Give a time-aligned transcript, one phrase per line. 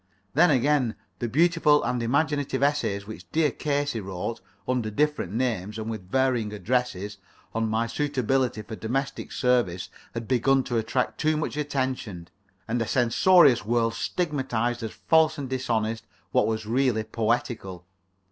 [0.33, 5.91] Then again, the beautiful and imaginative essays which dear Casey wrote, under different names and
[5.91, 7.19] with varying addresses,
[7.53, 12.29] on my suitability for domestic service, had begun to attract too much attention;
[12.67, 17.85] and a censorious world stigmatized as false and dishonest what was really poetical.